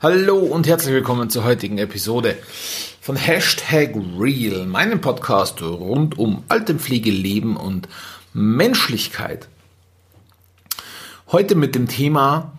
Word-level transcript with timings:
Hallo 0.00 0.38
und 0.38 0.68
herzlich 0.68 0.94
willkommen 0.94 1.28
zur 1.28 1.42
heutigen 1.42 1.76
Episode 1.78 2.38
von 3.00 3.16
Hashtag 3.16 3.96
Real, 4.16 4.64
meinem 4.64 5.00
Podcast 5.00 5.60
rund 5.60 6.16
um 6.16 6.44
Altenpflege, 6.46 7.10
Leben 7.10 7.56
und 7.56 7.88
Menschlichkeit. 8.32 9.48
Heute 11.32 11.56
mit 11.56 11.74
dem 11.74 11.88
Thema 11.88 12.52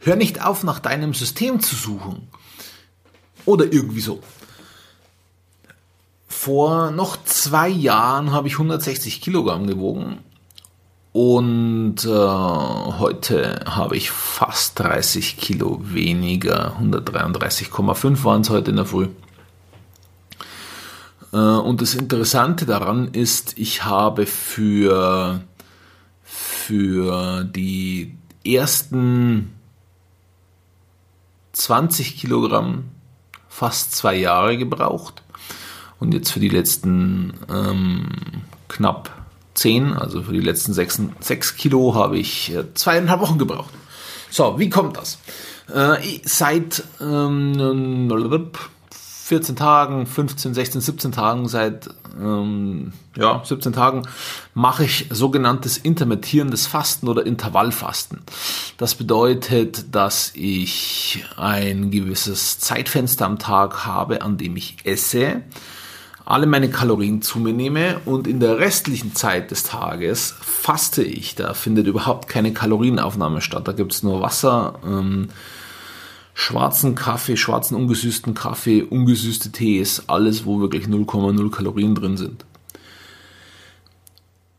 Hör 0.00 0.16
nicht 0.16 0.44
auf, 0.44 0.64
nach 0.64 0.80
deinem 0.80 1.14
System 1.14 1.60
zu 1.60 1.76
suchen. 1.76 2.26
Oder 3.44 3.72
irgendwie 3.72 4.00
so. 4.00 4.20
Vor 6.26 6.90
noch 6.90 7.22
zwei 7.22 7.68
Jahren 7.68 8.32
habe 8.32 8.48
ich 8.48 8.54
160 8.54 9.20
Kilogramm 9.20 9.68
gewogen 9.68 10.24
und 11.18 12.04
äh, 12.04 12.08
heute 12.08 13.64
habe 13.66 13.96
ich 13.96 14.12
fast 14.12 14.78
30 14.78 15.36
Kilo 15.36 15.80
weniger. 15.82 16.76
133,5 16.80 18.22
waren 18.22 18.42
es 18.42 18.50
heute 18.50 18.70
in 18.70 18.76
der 18.76 18.84
Früh. 18.84 19.08
Äh, 21.32 21.36
und 21.36 21.82
das 21.82 21.96
Interessante 21.96 22.66
daran 22.66 23.08
ist, 23.08 23.58
ich 23.58 23.84
habe 23.84 24.26
für, 24.26 25.40
für 26.22 27.42
die 27.42 28.16
ersten 28.46 29.54
20 31.50 32.16
Kilogramm 32.16 32.84
fast 33.48 33.92
zwei 33.96 34.14
Jahre 34.14 34.56
gebraucht. 34.56 35.24
Und 35.98 36.14
jetzt 36.14 36.30
für 36.30 36.38
die 36.38 36.48
letzten 36.48 37.34
ähm, 37.50 38.06
knapp 38.68 39.17
10, 39.58 39.92
also 39.92 40.22
für 40.22 40.32
die 40.32 40.40
letzten 40.40 40.72
6, 40.72 41.02
6 41.20 41.56
Kilo 41.56 41.94
habe 41.94 42.18
ich 42.18 42.54
äh, 42.54 42.72
zweieinhalb 42.74 43.20
Wochen 43.20 43.38
gebraucht. 43.38 43.74
So, 44.30 44.58
wie 44.58 44.70
kommt 44.70 44.96
das? 44.96 45.18
Äh, 45.72 46.20
seit 46.24 46.84
ähm, 47.00 48.08
14 49.28 49.56
Tagen, 49.56 50.06
15, 50.06 50.54
16, 50.54 50.80
17 50.80 51.12
Tagen, 51.12 51.48
seit 51.48 51.88
ähm, 52.18 52.92
ja, 53.16 53.42
17 53.44 53.72
Tagen 53.72 54.02
mache 54.54 54.84
ich 54.84 55.06
sogenanntes 55.10 55.76
intermittierendes 55.76 56.66
Fasten 56.66 57.08
oder 57.08 57.26
Intervallfasten. 57.26 58.20
Das 58.78 58.94
bedeutet, 58.94 59.94
dass 59.94 60.32
ich 60.34 61.24
ein 61.36 61.90
gewisses 61.90 62.58
Zeitfenster 62.58 63.26
am 63.26 63.38
Tag 63.38 63.84
habe, 63.84 64.22
an 64.22 64.38
dem 64.38 64.56
ich 64.56 64.76
esse 64.84 65.42
alle 66.28 66.46
meine 66.46 66.68
Kalorien 66.68 67.22
zu 67.22 67.38
mir 67.38 67.54
nehme 67.54 68.02
und 68.04 68.26
in 68.26 68.38
der 68.38 68.58
restlichen 68.58 69.14
Zeit 69.14 69.50
des 69.50 69.62
Tages 69.62 70.34
faste 70.42 71.02
ich. 71.02 71.36
Da 71.36 71.54
findet 71.54 71.86
überhaupt 71.86 72.28
keine 72.28 72.52
Kalorienaufnahme 72.52 73.40
statt. 73.40 73.66
Da 73.66 73.72
gibt 73.72 73.94
es 73.94 74.02
nur 74.02 74.20
Wasser, 74.20 74.78
ähm, 74.84 75.28
schwarzen 76.34 76.94
Kaffee, 76.94 77.38
schwarzen 77.38 77.76
ungesüßten 77.76 78.34
Kaffee, 78.34 78.82
ungesüßte 78.82 79.52
Tees, 79.52 80.04
alles, 80.06 80.44
wo 80.44 80.60
wirklich 80.60 80.84
0,0 80.84 81.50
Kalorien 81.50 81.94
drin 81.94 82.18
sind. 82.18 82.44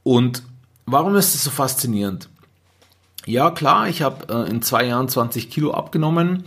Und 0.02 0.42
warum 0.88 1.16
ist 1.18 1.36
es 1.36 1.44
so 1.44 1.52
faszinierend? 1.52 2.30
Ja, 3.28 3.52
klar, 3.52 3.88
ich 3.88 4.02
habe 4.02 4.34
äh, 4.34 4.50
in 4.50 4.64
zwei 4.64 4.88
Jahren 4.88 5.08
20 5.08 5.52
Kilo 5.52 5.76
abgenommen. 5.76 6.46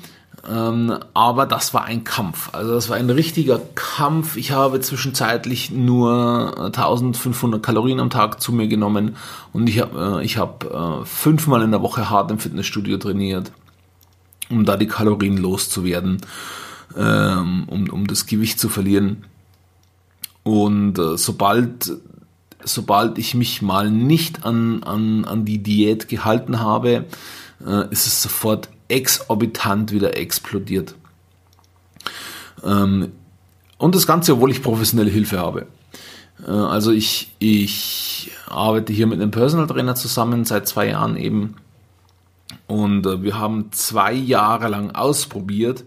Ähm, 0.48 0.98
aber 1.14 1.46
das 1.46 1.72
war 1.72 1.84
ein 1.84 2.02
Kampf. 2.02 2.50
Also 2.52 2.74
das 2.74 2.88
war 2.88 2.96
ein 2.96 3.10
richtiger 3.10 3.60
Kampf. 3.74 4.36
Ich 4.36 4.50
habe 4.50 4.80
zwischenzeitlich 4.80 5.70
nur 5.70 6.56
1500 6.66 7.62
Kalorien 7.62 8.00
am 8.00 8.10
Tag 8.10 8.40
zu 8.40 8.52
mir 8.52 8.66
genommen 8.66 9.16
und 9.52 9.68
ich 9.68 9.80
habe 9.80 10.20
äh, 10.20 10.24
ich 10.24 10.38
hab, 10.38 10.64
äh, 10.64 11.04
fünfmal 11.04 11.62
in 11.62 11.70
der 11.70 11.82
Woche 11.82 12.10
hart 12.10 12.30
im 12.32 12.40
Fitnessstudio 12.40 12.98
trainiert, 12.98 13.52
um 14.50 14.64
da 14.64 14.76
die 14.76 14.88
Kalorien 14.88 15.36
loszuwerden, 15.36 16.20
ähm, 16.96 17.64
um, 17.68 17.88
um 17.90 18.06
das 18.08 18.26
Gewicht 18.26 18.58
zu 18.58 18.68
verlieren. 18.68 19.24
Und 20.42 20.98
äh, 20.98 21.16
sobald 21.16 21.92
sobald 22.64 23.18
ich 23.18 23.34
mich 23.34 23.62
mal 23.62 23.90
nicht 23.90 24.44
an, 24.44 24.82
an, 24.82 25.24
an 25.24 25.44
die 25.44 25.58
Diät 25.58 26.08
gehalten 26.08 26.60
habe, 26.60 27.06
äh, 27.66 27.90
ist 27.90 28.06
es 28.06 28.22
sofort 28.22 28.68
exorbitant 28.92 29.90
wieder 29.90 30.16
explodiert. 30.16 30.94
Ähm, 32.62 33.12
und 33.78 33.94
das 33.94 34.06
Ganze, 34.06 34.34
obwohl 34.34 34.50
ich 34.50 34.62
professionelle 34.62 35.10
Hilfe 35.10 35.38
habe. 35.38 35.66
Äh, 36.46 36.50
also 36.50 36.92
ich, 36.92 37.34
ich 37.38 38.30
arbeite 38.46 38.92
hier 38.92 39.06
mit 39.06 39.20
einem 39.20 39.30
Personal 39.30 39.66
Trainer 39.66 39.94
zusammen 39.94 40.44
seit 40.44 40.68
zwei 40.68 40.88
Jahren 40.88 41.16
eben. 41.16 41.56
Und 42.66 43.06
äh, 43.06 43.22
wir 43.22 43.38
haben 43.38 43.72
zwei 43.72 44.12
Jahre 44.12 44.68
lang 44.68 44.92
ausprobiert, 44.92 45.84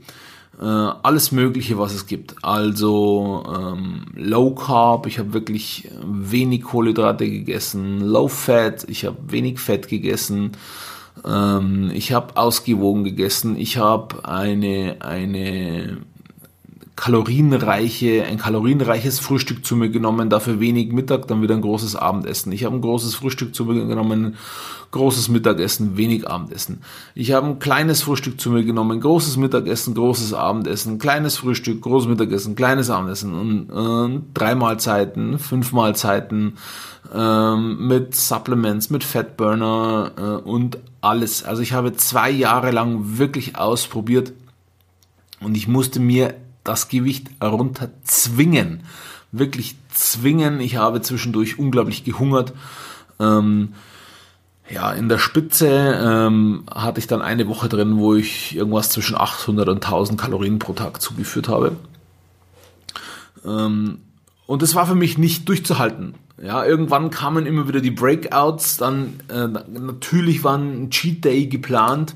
äh, 0.60 0.66
alles 0.66 1.32
Mögliche, 1.32 1.78
was 1.78 1.94
es 1.94 2.08
gibt. 2.08 2.44
Also 2.44 3.46
ähm, 3.48 4.06
Low 4.16 4.56
Carb, 4.56 5.06
ich 5.06 5.20
habe 5.20 5.34
wirklich 5.34 5.90
wenig 6.04 6.64
Kohlenhydrate 6.64 7.30
gegessen, 7.30 8.02
Low 8.02 8.28
Fat, 8.28 8.86
ich 8.90 9.06
habe 9.06 9.18
wenig 9.28 9.60
Fett 9.60 9.88
gegessen, 9.88 10.54
ähm, 11.24 11.92
ich 11.94 12.14
habe 12.14 12.38
ausgewogen 12.38 13.04
gegessen. 13.04 13.58
Ich 13.58 13.78
habe 13.78 14.28
eine, 14.28 14.98
eine 15.00 15.98
kalorienreiche, 16.96 18.24
ein 18.24 18.38
kalorienreiches 18.38 19.20
Frühstück 19.20 19.66
zu 19.66 19.76
mir 19.76 19.90
genommen, 19.90 20.30
dafür 20.30 20.60
wenig 20.60 20.94
Mittag, 20.94 21.28
dann 21.28 21.42
wieder 21.42 21.56
ein 21.56 21.62
großes 21.62 21.96
Abendessen. 21.96 22.52
Ich 22.52 22.64
habe 22.64 22.76
ein 22.76 22.82
großes 22.82 23.16
Frühstück 23.16 23.54
zu 23.54 23.66
mir 23.66 23.86
genommen, 23.86 24.36
großes 24.92 25.28
Mittagessen, 25.28 25.98
wenig 25.98 26.30
Abendessen. 26.30 26.82
Ich 27.14 27.34
habe 27.34 27.48
ein 27.48 27.60
kleines 27.60 28.02
Frühstück 28.02 28.40
zu 28.40 28.50
mir 28.50 28.64
genommen, 28.64 29.02
großes 29.02 29.36
Mittagessen, 29.36 29.94
großes 29.94 30.34
Abendessen, 30.34 30.98
kleines 30.98 31.38
Frühstück, 31.38 31.82
großes 31.82 32.08
Mittagessen, 32.08 32.56
kleines 32.56 32.90
Abendessen 32.90 33.34
und 33.34 33.70
äh, 33.70 34.22
drei 34.34 34.56
Mahlzeiten, 34.56 35.38
fünf 35.38 35.74
Mahlzeiten 35.74 36.54
äh, 37.14 37.56
mit 37.58 38.16
Supplements, 38.16 38.90
mit 38.90 39.04
Fatburner 39.04 40.12
äh, 40.18 40.22
und 40.48 40.78
alles. 41.06 41.44
Also 41.44 41.62
ich 41.62 41.74
habe 41.74 41.94
zwei 41.94 42.30
Jahre 42.30 42.72
lang 42.72 43.18
wirklich 43.18 43.58
ausprobiert 43.58 44.34
und 45.40 45.56
ich 45.56 45.68
musste 45.68 46.00
mir 46.00 46.36
das 46.64 46.90
Gewicht 46.90 47.30
runter 47.42 47.92
zwingen. 48.04 48.84
Wirklich 49.32 49.76
zwingen. 49.94 50.60
Ich 50.60 50.78
habe 50.78 51.02
zwischendurch 51.02 51.60
unglaublich 51.60 52.04
gehungert. 52.04 52.54
Ähm, 53.20 53.74
ja, 54.70 54.92
in 54.94 55.10
der 55.10 55.20
Spitze 55.20 55.68
ähm, 55.68 56.64
hatte 56.74 57.00
ich 57.00 57.08
dann 57.08 57.22
eine 57.22 57.48
Woche 57.48 57.70
drin, 57.70 57.98
wo 57.98 58.16
ich 58.16 58.56
irgendwas 58.56 58.90
zwischen 58.90 59.16
800 59.16 59.70
und 59.70 59.84
1000 59.86 60.20
Kalorien 60.20 60.58
pro 60.58 60.74
Tag 60.74 61.02
zugeführt 61.02 61.48
habe. 61.48 61.76
Ähm, 63.46 64.00
und 64.48 64.64
es 64.64 64.74
war 64.74 64.88
für 64.88 64.96
mich 64.96 65.20
nicht 65.20 65.48
durchzuhalten. 65.48 66.16
Ja, 66.42 66.66
irgendwann 66.66 67.12
kamen 67.12 67.46
immer 67.46 67.68
wieder 67.68 67.80
die 67.80 67.92
Breakouts, 67.92 68.78
dann 68.78 69.20
äh, 69.30 69.48
natürlich 69.48 70.44
war 70.44 70.58
ein 70.58 70.90
Cheat 70.90 71.24
Day 71.24 71.48
geplant 71.48 72.14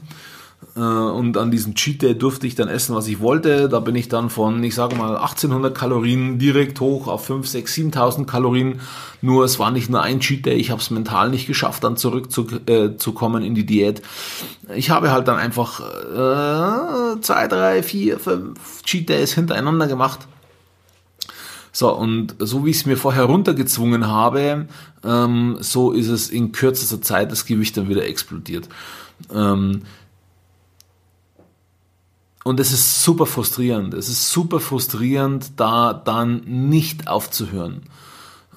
äh, 0.75 0.79
und 0.79 1.37
an 1.37 1.51
diesem 1.51 1.73
Cheat 1.73 2.01
Day 2.01 2.17
durfte 2.17 2.45
ich 2.45 2.55
dann 2.55 2.67
essen, 2.67 2.95
was 2.95 3.07
ich 3.07 3.21
wollte. 3.21 3.69
Da 3.69 3.79
bin 3.79 3.95
ich 3.95 4.09
dann 4.09 4.29
von, 4.29 4.61
ich 4.63 4.75
sage 4.75 4.95
mal, 4.95 5.15
1800 5.17 5.75
Kalorien 5.75 6.37
direkt 6.37 6.79
hoch 6.79 7.07
auf 7.07 7.25
5, 7.25 7.47
6, 7.47 7.73
7000 7.73 8.27
Kalorien. 8.27 8.81
Nur 9.21 9.45
es 9.45 9.57
war 9.57 9.71
nicht 9.71 9.89
nur 9.89 10.01
ein 10.01 10.19
Cheat 10.19 10.45
Day, 10.45 10.55
ich 10.55 10.71
habe 10.71 10.81
es 10.81 10.89
mental 10.89 11.29
nicht 11.29 11.47
geschafft, 11.47 11.83
dann 11.83 11.97
zurückzukommen 11.97 13.43
äh, 13.43 13.47
in 13.47 13.55
die 13.55 13.65
Diät. 13.65 14.01
Ich 14.75 14.89
habe 14.89 15.11
halt 15.11 15.27
dann 15.27 15.37
einfach 15.37 15.79
äh, 15.79 17.21
zwei, 17.21 17.47
drei, 17.47 17.83
vier, 17.83 18.19
fünf 18.19 18.83
Cheat 18.83 19.07
Days 19.09 19.33
hintereinander 19.33 19.87
gemacht. 19.87 20.27
So, 21.71 21.95
und 21.95 22.35
so 22.39 22.65
wie 22.65 22.71
ich 22.71 22.77
es 22.77 22.85
mir 22.85 22.97
vorher 22.97 23.25
runtergezwungen 23.25 24.07
habe, 24.07 24.67
ähm, 25.03 25.57
so 25.59 25.91
ist 25.91 26.07
es 26.07 26.29
in 26.29 26.51
kürzester 26.51 27.01
Zeit 27.01 27.31
das 27.31 27.45
Gewicht 27.45 27.77
dann 27.77 27.89
wieder 27.89 28.05
explodiert. 28.05 28.67
Ähm, 29.33 29.83
und 32.43 32.59
es 32.59 32.71
ist 32.71 33.03
super 33.03 33.25
frustrierend. 33.25 33.93
Es 33.93 34.09
ist 34.09 34.31
super 34.31 34.59
frustrierend, 34.59 35.51
da 35.57 35.93
dann 35.93 36.41
nicht 36.45 37.07
aufzuhören, 37.07 37.83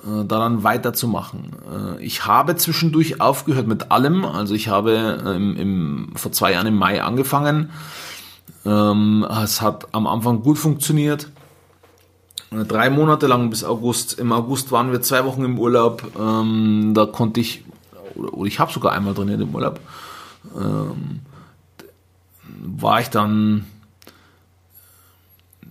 äh, 0.04 0.24
da 0.24 0.38
dann 0.38 0.62
weiterzumachen. 0.62 1.52
Äh, 1.98 2.02
ich 2.02 2.24
habe 2.24 2.56
zwischendurch 2.56 3.20
aufgehört 3.20 3.66
mit 3.66 3.90
allem. 3.90 4.24
Also 4.24 4.54
ich 4.54 4.68
habe 4.68 5.20
äh, 5.24 5.36
im, 5.36 5.56
im, 5.56 6.12
vor 6.16 6.32
zwei 6.32 6.52
Jahren 6.52 6.68
im 6.68 6.76
Mai 6.76 7.02
angefangen. 7.02 7.70
Ähm, 8.64 9.26
es 9.42 9.60
hat 9.60 9.88
am 9.92 10.06
Anfang 10.06 10.42
gut 10.42 10.58
funktioniert. 10.58 11.28
Drei 12.52 12.90
Monate 12.90 13.26
lang 13.26 13.48
bis 13.48 13.64
August. 13.64 14.18
Im 14.18 14.30
August 14.32 14.72
waren 14.72 14.92
wir 14.92 15.00
zwei 15.00 15.24
Wochen 15.24 15.44
im 15.44 15.58
Urlaub. 15.58 16.02
Ähm, 16.18 16.92
da 16.94 17.06
konnte 17.06 17.40
ich, 17.40 17.64
oder 18.14 18.46
ich 18.46 18.58
habe 18.60 18.72
sogar 18.72 18.92
einmal 18.92 19.14
trainiert 19.14 19.40
im 19.40 19.54
Urlaub. 19.54 19.80
Ähm, 20.54 21.20
war 22.64 23.00
ich 23.00 23.08
dann 23.08 23.64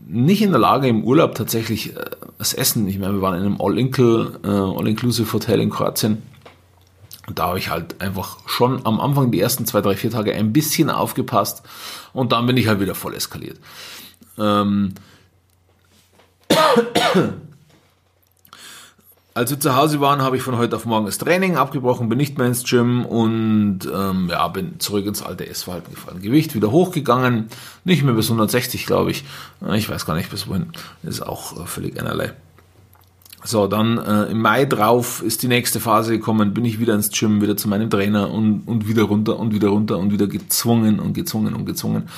nicht 0.08 0.42
in 0.42 0.52
der 0.52 0.60
Lage, 0.60 0.88
im 0.88 1.04
Urlaub 1.04 1.36
tatsächlich 1.36 1.96
äh, 1.96 2.06
das 2.38 2.54
Essen, 2.54 2.88
ich 2.88 2.98
meine, 2.98 3.14
wir 3.14 3.22
waren 3.22 3.36
in 3.36 3.46
einem 3.46 3.62
All-Inclusive 3.62 4.42
äh, 4.44 5.28
All 5.28 5.34
Hotel 5.34 5.62
in 5.62 5.70
Kroatien, 5.70 6.24
Und 7.28 7.38
da 7.38 7.48
habe 7.48 7.60
ich 7.60 7.70
halt 7.70 8.02
einfach 8.02 8.40
schon 8.48 8.86
am 8.86 9.00
Anfang 9.00 9.32
die 9.32 9.40
ersten 9.40 9.68
zwei, 9.68 9.82
drei, 9.82 9.96
vier 9.96 10.10
Tage 10.10 10.34
ein 10.34 10.52
bisschen 10.52 10.90
aufgepasst 10.90 11.62
und 12.14 12.32
dann 12.32 12.48
bin 12.48 12.58
ich 12.58 12.68
halt 12.68 12.80
wieder 12.80 12.96
voll 12.96 13.14
eskaliert. 13.14 13.60
Ähm 14.40 14.96
als 19.34 19.50
wir 19.50 19.60
zu 19.60 19.76
Hause 19.76 20.02
waren, 20.02 20.22
habe 20.22 20.36
ich 20.36 20.44
von 20.44 20.58
heute 20.58 20.76
auf 20.76 20.86
morgen 20.86 21.06
das 21.06 21.18
Training 21.18 21.56
abgebrochen, 21.56 22.10
bin 22.10 22.18
nicht 22.18 22.38
mehr 22.38 22.48
ins 22.48 22.64
Gym 22.64 23.06
und 23.06 23.80
ähm, 23.94 24.28
ja, 24.30 24.48
bin 24.50 24.80
zurück 24.80 25.06
ins 25.06 25.24
alte 25.24 25.48
Essverhalten 25.48 25.94
gefallen. 25.94 26.22
Gewicht 26.22 26.54
wieder 26.54 26.72
hochgegangen, 26.72 27.48
nicht 27.86 28.04
mehr 28.04 28.14
bis 28.14 28.28
160, 28.28 28.86
glaube 28.86 29.12
ich. 29.12 29.24
Ich 29.74 29.90
weiß 29.90 30.06
gar 30.06 30.16
nicht 30.16 30.30
bis 30.30 30.48
wohin. 30.48 30.72
ist 31.04 31.22
auch 31.22 31.64
äh, 31.64 31.66
völlig 31.66 32.00
einerlei. 32.00 32.34
So, 33.44 33.68
dann 33.68 33.98
äh, 33.98 34.26
im 34.26 34.40
Mai 34.42 34.66
drauf 34.66 35.24
ist 35.24 35.42
die 35.42 35.48
nächste 35.48 35.80
Phase 35.80 36.12
gekommen, 36.12 36.54
bin 36.54 36.66
ich 36.66 36.80
wieder 36.80 36.94
ins 36.94 37.10
Gym, 37.10 37.42
wieder 37.42 37.58
zu 37.58 37.68
meinem 37.70 37.90
Trainer 37.90 38.30
und, 38.30 38.68
und 38.68 38.88
wieder 38.88 39.04
runter 39.04 39.40
und 39.40 39.54
wieder 39.54 39.70
runter 39.70 39.98
und 39.98 40.12
wieder 40.12 40.28
gezwungen 40.28 41.00
und 41.00 41.14
gezwungen 41.14 41.56
und 41.56 41.66
gezwungen. 41.66 42.10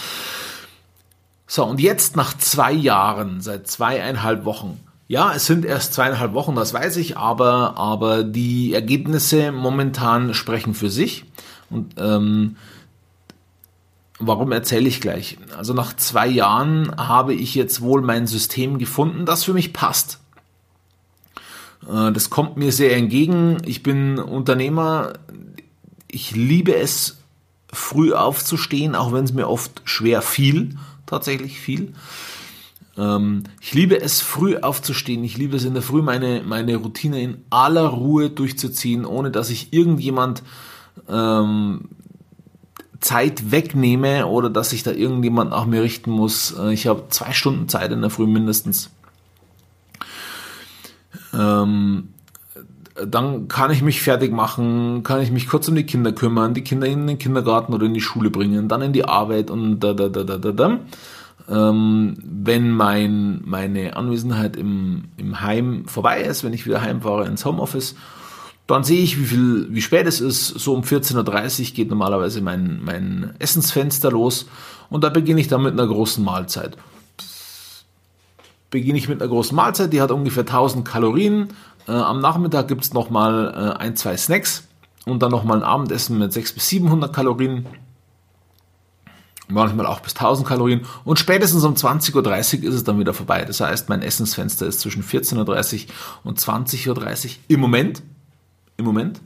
So, 1.47 1.65
und 1.65 1.79
jetzt 1.79 2.15
nach 2.15 2.37
zwei 2.37 2.71
Jahren, 2.71 3.41
seit 3.41 3.67
zweieinhalb 3.67 4.45
Wochen, 4.45 4.79
ja, 5.07 5.33
es 5.33 5.45
sind 5.45 5.65
erst 5.65 5.93
zweieinhalb 5.93 6.33
Wochen, 6.33 6.55
das 6.55 6.73
weiß 6.73 6.97
ich, 6.97 7.17
aber, 7.17 7.77
aber 7.77 8.23
die 8.23 8.73
Ergebnisse 8.73 9.51
momentan 9.51 10.33
sprechen 10.33 10.73
für 10.73 10.89
sich. 10.89 11.25
Und 11.69 11.95
ähm, 11.97 12.55
warum 14.19 14.51
erzähle 14.51 14.87
ich 14.87 15.01
gleich? 15.01 15.37
Also 15.57 15.73
nach 15.73 15.95
zwei 15.95 16.27
Jahren 16.27 16.95
habe 16.95 17.33
ich 17.33 17.53
jetzt 17.53 17.81
wohl 17.81 18.01
mein 18.01 18.27
System 18.27 18.79
gefunden, 18.79 19.25
das 19.25 19.43
für 19.43 19.53
mich 19.53 19.73
passt. 19.73 20.19
Äh, 21.87 22.11
das 22.11 22.29
kommt 22.29 22.57
mir 22.57 22.71
sehr 22.71 22.95
entgegen. 22.95 23.57
Ich 23.65 23.83
bin 23.83 24.19
Unternehmer. 24.19 25.13
Ich 26.07 26.31
liebe 26.31 26.75
es, 26.75 27.17
früh 27.71 28.13
aufzustehen, 28.13 28.95
auch 28.95 29.11
wenn 29.11 29.25
es 29.25 29.33
mir 29.33 29.49
oft 29.49 29.81
schwer 29.83 30.21
fiel, 30.21 30.77
tatsächlich 31.05 31.59
viel. 31.59 31.93
Ähm, 32.97 33.43
ich 33.61 33.73
liebe 33.73 33.99
es, 33.99 34.21
früh 34.21 34.57
aufzustehen. 34.57 35.23
Ich 35.23 35.37
liebe 35.37 35.57
es 35.57 35.65
in 35.65 35.73
der 35.73 35.83
Früh, 35.83 36.01
meine, 36.01 36.43
meine 36.45 36.75
Routine 36.75 37.21
in 37.21 37.43
aller 37.49 37.87
Ruhe 37.87 38.29
durchzuziehen, 38.29 39.05
ohne 39.05 39.31
dass 39.31 39.49
ich 39.49 39.73
irgendjemand 39.73 40.43
ähm, 41.09 41.89
Zeit 42.99 43.51
wegnehme 43.51 44.27
oder 44.27 44.49
dass 44.49 44.69
sich 44.69 44.83
da 44.83 44.91
irgendjemand 44.91 45.51
nach 45.51 45.65
mir 45.65 45.81
richten 45.81 46.11
muss. 46.11 46.55
Äh, 46.57 46.73
ich 46.73 46.87
habe 46.87 47.05
zwei 47.09 47.33
Stunden 47.33 47.67
Zeit 47.67 47.91
in 47.91 48.01
der 48.01 48.09
Früh 48.09 48.27
mindestens. 48.27 48.89
Ähm, 51.33 52.12
dann 52.95 53.47
kann 53.47 53.71
ich 53.71 53.81
mich 53.81 54.01
fertig 54.01 54.31
machen, 54.31 55.03
kann 55.03 55.21
ich 55.21 55.31
mich 55.31 55.47
kurz 55.47 55.67
um 55.67 55.75
die 55.75 55.85
Kinder 55.85 56.11
kümmern, 56.11 56.53
die 56.53 56.63
Kinder 56.63 56.87
in 56.87 57.07
den 57.07 57.17
Kindergarten 57.17 57.73
oder 57.73 57.85
in 57.85 57.93
die 57.93 58.01
Schule 58.01 58.29
bringen, 58.29 58.67
dann 58.67 58.81
in 58.81 58.93
die 58.93 59.05
Arbeit 59.05 59.49
und 59.49 59.79
da, 59.79 59.93
da, 59.93 60.09
da, 60.09 60.23
da, 60.23 60.37
da, 60.37 60.51
da. 60.51 60.79
Ähm, 61.49 62.17
wenn 62.23 62.71
mein, 62.71 63.41
meine 63.45 63.95
Anwesenheit 63.95 64.55
im, 64.55 65.05
im 65.17 65.41
Heim 65.41 65.85
vorbei 65.87 66.21
ist, 66.21 66.43
wenn 66.43 66.53
ich 66.53 66.65
wieder 66.65 66.81
heimfahre 66.81 67.25
ins 67.25 67.43
Homeoffice, 67.43 67.95
dann 68.67 68.83
sehe 68.83 69.01
ich, 69.01 69.19
wie 69.19 69.25
viel, 69.25 69.67
wie 69.69 69.81
spät 69.81 70.07
es 70.07 70.21
ist. 70.21 70.47
So 70.47 70.73
um 70.73 70.83
14.30 70.83 71.69
Uhr 71.69 71.75
geht 71.75 71.89
normalerweise 71.89 72.41
mein, 72.41 72.79
mein 72.83 73.33
Essensfenster 73.39 74.11
los 74.11 74.47
und 74.89 75.03
da 75.03 75.09
beginne 75.09 75.41
ich 75.41 75.47
dann 75.47 75.63
mit 75.63 75.73
einer 75.73 75.87
großen 75.87 76.23
Mahlzeit. 76.23 76.77
Beginne 78.69 78.97
ich 78.97 79.09
mit 79.09 79.21
einer 79.21 79.29
großen 79.29 79.55
Mahlzeit, 79.55 79.91
die 79.91 80.01
hat 80.01 80.11
ungefähr 80.11 80.41
1000 80.41 80.87
Kalorien. 80.87 81.49
Äh, 81.87 81.91
am 81.91 82.19
Nachmittag 82.19 82.67
gibt 82.67 82.83
es 82.83 82.93
nochmal 82.93 83.75
äh, 83.77 83.79
ein, 83.79 83.95
zwei 83.95 84.17
Snacks 84.17 84.67
und 85.05 85.21
dann 85.21 85.31
nochmal 85.31 85.57
ein 85.57 85.63
Abendessen 85.63 86.17
mit 86.17 86.33
600 86.33 86.55
bis 86.55 86.69
700 86.69 87.13
Kalorien 87.13 87.65
manchmal 89.47 89.85
auch 89.85 89.99
bis 89.99 90.13
1000 90.13 90.47
Kalorien 90.47 90.85
und 91.03 91.19
spätestens 91.19 91.63
um 91.63 91.75
20.30 91.75 92.15
Uhr 92.63 92.69
ist 92.69 92.75
es 92.75 92.83
dann 92.83 92.99
wieder 92.99 93.13
vorbei. 93.13 93.45
Das 93.45 93.59
heißt, 93.59 93.89
mein 93.89 94.01
Essensfenster 94.01 94.65
ist 94.65 94.79
zwischen 94.79 95.03
14.30 95.03 95.87
Uhr 95.87 95.93
und 96.23 96.39
20.30 96.39 97.25
Uhr 97.25 97.31
im 97.47 97.59
Moment. 97.59 98.03
Im 98.77 98.85
Moment. 98.85 99.21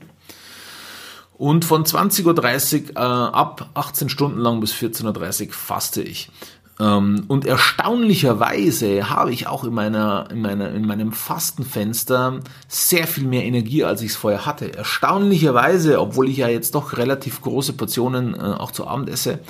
Und 1.38 1.64
von 1.64 1.84
20.30 1.84 2.90
Uhr 2.90 2.96
äh, 2.96 2.98
ab 2.98 3.70
18 3.74 4.08
Stunden 4.08 4.38
lang 4.38 4.60
bis 4.60 4.72
14.30 4.74 5.46
Uhr 5.46 5.52
faste 5.52 6.02
ich. 6.02 6.30
Ähm, 6.80 7.24
und 7.28 7.44
erstaunlicherweise 7.44 9.10
habe 9.10 9.32
ich 9.32 9.46
auch 9.46 9.64
in, 9.64 9.74
meiner, 9.74 10.28
in, 10.30 10.40
meiner, 10.40 10.70
in 10.70 10.86
meinem 10.86 11.12
Fastenfenster 11.12 12.40
sehr 12.68 13.06
viel 13.06 13.24
mehr 13.24 13.44
Energie, 13.44 13.84
als 13.84 14.02
ich 14.02 14.10
es 14.10 14.16
vorher 14.16 14.46
hatte. 14.46 14.74
Erstaunlicherweise, 14.74 16.00
obwohl 16.00 16.28
ich 16.28 16.38
ja 16.38 16.48
jetzt 16.48 16.74
doch 16.74 16.96
relativ 16.96 17.40
große 17.40 17.72
Portionen 17.72 18.34
äh, 18.34 18.38
auch 18.38 18.70
zu 18.70 18.86
Abend 18.86 19.10
esse, 19.10 19.40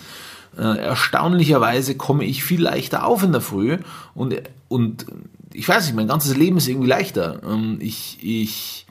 äh, 0.56 0.78
erstaunlicherweise 0.78 1.96
komme 1.96 2.24
ich 2.24 2.42
viel 2.42 2.62
leichter 2.62 3.04
auf 3.06 3.22
in 3.22 3.32
der 3.32 3.40
Früh 3.40 3.78
und, 4.14 4.34
und 4.68 5.06
ich 5.52 5.68
weiß 5.68 5.86
nicht, 5.86 5.96
mein 5.96 6.08
ganzes 6.08 6.36
Leben 6.36 6.56
ist 6.56 6.68
irgendwie 6.68 6.88
leichter. 6.88 7.40
Ähm, 7.46 7.78
ich, 7.80 8.18
ich 8.22 8.86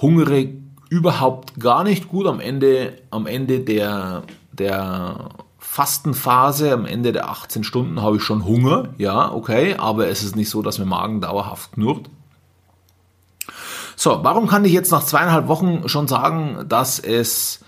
hungere 0.00 0.48
überhaupt 0.90 1.58
gar 1.58 1.82
nicht 1.82 2.08
gut 2.08 2.26
am 2.26 2.40
Ende, 2.40 2.98
am 3.10 3.26
Ende 3.26 3.60
der, 3.60 4.22
der 4.52 5.30
Fastenphase, 5.66 6.72
am 6.72 6.86
Ende 6.86 7.12
der 7.12 7.28
18 7.28 7.64
Stunden 7.64 8.00
habe 8.00 8.16
ich 8.16 8.22
schon 8.22 8.44
Hunger, 8.44 8.90
ja, 8.98 9.32
okay, 9.32 9.74
aber 9.76 10.08
es 10.08 10.22
ist 10.22 10.36
nicht 10.36 10.50
so, 10.50 10.62
dass 10.62 10.78
mein 10.78 10.88
Magen 10.88 11.20
dauerhaft 11.20 11.72
knurrt. 11.72 12.08
So, 13.96 14.20
warum 14.22 14.46
kann 14.46 14.64
ich 14.64 14.72
jetzt 14.72 14.92
nach 14.92 15.04
zweieinhalb 15.04 15.48
Wochen 15.48 15.88
schon 15.88 16.08
sagen, 16.08 16.64
dass 16.68 16.98
es 16.98 17.60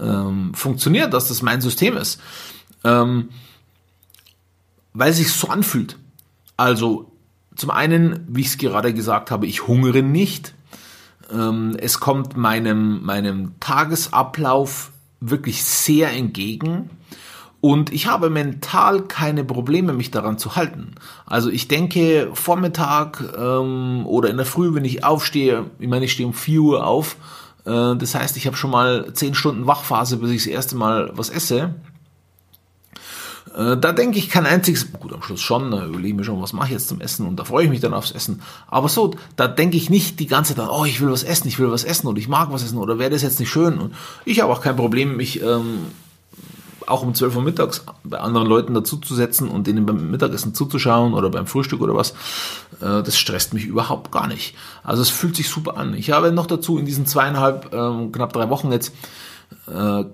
ähm, 0.00 0.54
funktioniert, 0.54 1.12
dass 1.12 1.28
das 1.28 1.42
mein 1.42 1.60
System 1.60 1.96
ist? 1.96 2.20
ähm, 2.84 3.30
weil 4.92 5.10
es 5.10 5.16
sich 5.16 5.32
so 5.32 5.48
anfühlt. 5.48 5.98
Also 6.56 7.10
zum 7.56 7.70
einen, 7.70 8.26
wie 8.28 8.42
ich 8.42 8.48
es 8.48 8.58
gerade 8.58 8.94
gesagt 8.94 9.30
habe, 9.30 9.46
ich 9.46 9.66
hungere 9.66 10.02
nicht. 10.02 10.54
Ähm, 11.32 11.76
es 11.78 11.98
kommt 11.98 12.36
meinem, 12.36 13.02
meinem 13.02 13.58
Tagesablauf 13.58 14.92
wirklich 15.20 15.64
sehr 15.64 16.12
entgegen. 16.12 16.90
Und 17.64 17.94
ich 17.94 18.08
habe 18.08 18.28
mental 18.28 19.04
keine 19.04 19.42
Probleme, 19.42 19.94
mich 19.94 20.10
daran 20.10 20.36
zu 20.36 20.54
halten. 20.54 20.96
Also 21.24 21.48
ich 21.48 21.66
denke, 21.66 22.28
Vormittag 22.34 23.24
ähm, 23.38 24.02
oder 24.04 24.28
in 24.28 24.36
der 24.36 24.44
Früh, 24.44 24.74
wenn 24.74 24.84
ich 24.84 25.02
aufstehe, 25.02 25.70
ich 25.78 25.88
meine, 25.88 26.04
ich 26.04 26.12
stehe 26.12 26.26
um 26.26 26.34
4 26.34 26.60
Uhr 26.60 26.86
auf, 26.86 27.16
äh, 27.64 27.96
das 27.96 28.14
heißt, 28.14 28.36
ich 28.36 28.46
habe 28.46 28.54
schon 28.54 28.70
mal 28.70 29.14
10 29.14 29.34
Stunden 29.34 29.66
Wachphase, 29.66 30.18
bis 30.18 30.30
ich 30.32 30.44
das 30.44 30.46
erste 30.48 30.76
Mal 30.76 31.10
was 31.14 31.30
esse. 31.30 31.74
Äh, 33.56 33.78
da 33.78 33.92
denke 33.92 34.18
ich 34.18 34.28
kein 34.28 34.44
einziges, 34.44 34.92
gut, 34.92 35.14
am 35.14 35.22
Schluss 35.22 35.40
schon, 35.40 35.70
da 35.70 35.86
überlege 35.86 36.08
ich 36.08 36.14
mir 36.16 36.24
schon, 36.24 36.42
was 36.42 36.52
mache 36.52 36.66
ich 36.66 36.72
jetzt 36.72 36.88
zum 36.88 37.00
Essen 37.00 37.26
und 37.26 37.36
da 37.36 37.44
freue 37.44 37.64
ich 37.64 37.70
mich 37.70 37.80
dann 37.80 37.94
aufs 37.94 38.10
Essen. 38.10 38.42
Aber 38.66 38.90
so, 38.90 39.14
da 39.36 39.48
denke 39.48 39.78
ich 39.78 39.88
nicht 39.88 40.20
die 40.20 40.26
ganze 40.26 40.54
Zeit, 40.54 40.68
oh, 40.70 40.84
ich 40.84 41.00
will 41.00 41.10
was 41.10 41.22
essen, 41.22 41.48
ich 41.48 41.58
will 41.58 41.70
was 41.70 41.84
essen 41.84 42.08
oder 42.08 42.18
ich 42.18 42.28
mag 42.28 42.52
was 42.52 42.62
essen 42.62 42.76
oder 42.76 42.98
wäre 42.98 43.08
das 43.08 43.22
jetzt 43.22 43.40
nicht 43.40 43.48
schön. 43.48 43.78
Und 43.78 43.94
ich 44.26 44.40
habe 44.40 44.52
auch 44.52 44.60
kein 44.60 44.76
Problem, 44.76 45.16
mich 45.16 45.40
ähm, 45.42 45.86
auch 46.86 47.02
um 47.02 47.14
12 47.14 47.36
Uhr 47.36 47.42
mittags 47.42 47.84
bei 48.02 48.18
anderen 48.18 48.46
Leuten 48.46 48.74
dazuzusetzen 48.74 49.48
und 49.48 49.66
denen 49.66 49.86
beim 49.86 50.10
Mittagessen 50.10 50.54
zuzuschauen 50.54 51.14
oder 51.14 51.30
beim 51.30 51.46
Frühstück 51.46 51.80
oder 51.80 51.94
was, 51.94 52.10
äh, 52.80 53.02
das 53.02 53.16
stresst 53.16 53.54
mich 53.54 53.64
überhaupt 53.64 54.12
gar 54.12 54.26
nicht. 54.26 54.54
Also 54.82 55.02
es 55.02 55.10
fühlt 55.10 55.36
sich 55.36 55.48
super 55.48 55.76
an. 55.76 55.94
Ich 55.94 56.10
habe 56.10 56.32
noch 56.32 56.46
dazu 56.46 56.78
in 56.78 56.86
diesen 56.86 57.06
zweieinhalb, 57.06 57.72
ähm, 57.74 58.12
knapp 58.12 58.32
drei 58.32 58.50
Wochen 58.50 58.72
jetzt 58.72 58.94
äh, 59.66 60.04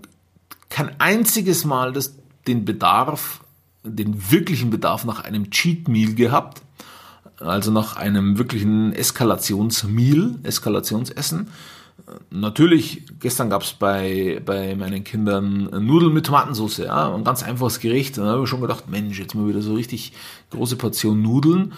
kein 0.68 1.00
einziges 1.00 1.64
Mal 1.64 1.92
das 1.92 2.14
den 2.46 2.64
Bedarf, 2.64 3.40
den 3.82 4.30
wirklichen 4.30 4.70
Bedarf 4.70 5.04
nach 5.04 5.24
einem 5.24 5.50
Cheat 5.50 5.88
Meal 5.88 6.14
gehabt, 6.14 6.62
also 7.38 7.70
nach 7.70 7.96
einem 7.96 8.38
wirklichen 8.38 8.92
Eskalationsmeal, 8.92 10.36
Eskalationsessen. 10.42 11.48
Natürlich, 12.30 13.04
gestern 13.18 13.50
gab 13.50 13.62
es 13.62 13.72
bei, 13.72 14.40
bei 14.44 14.74
meinen 14.76 15.04
Kindern 15.04 15.64
Nudeln 15.84 16.12
mit 16.12 16.26
Tomatensauce, 16.26 16.78
ja, 16.78 17.14
ein 17.14 17.24
ganz 17.24 17.42
einfaches 17.42 17.80
Gericht. 17.80 18.18
Da 18.18 18.24
habe 18.24 18.44
ich 18.44 18.48
schon 18.48 18.60
gedacht, 18.60 18.88
Mensch, 18.88 19.18
jetzt 19.18 19.34
mal 19.34 19.48
wieder 19.48 19.62
so 19.62 19.74
richtig 19.74 20.12
große 20.50 20.76
Portion 20.76 21.22
Nudeln. 21.22 21.72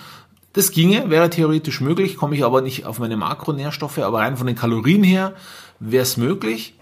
Das 0.53 0.71
ginge, 0.71 1.09
wäre 1.09 1.31
theoretisch 1.31 1.81
möglich, 1.81 2.17
komme 2.17 2.37
ich 2.37 2.45
aber 2.45 2.61
nicht 2.61 2.85
auf 2.85 2.99
meine 2.99 3.17
Makronährstoffe, 3.17 3.99
aber 3.99 4.19
rein 4.19 4.37
von 4.37 4.47
den 4.47 4.57
Kalorien 4.57 5.03
her 5.03 5.35
wäre 5.81 6.03
es 6.03 6.17
möglich, 6.17 6.75